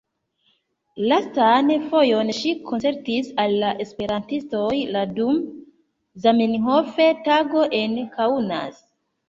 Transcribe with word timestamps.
Lastan 1.11 1.69
fojon 1.91 2.31
ŝi 2.37 2.53
koncertis 2.71 3.29
al 3.45 3.53
la 3.65 3.75
esperantistoj 3.87 4.73
la 4.97 5.05
dum 5.21 5.39
Zamenhofa 6.27 7.09
Tago 7.31 7.71
en 7.85 7.97
Kaunas. 8.19 8.85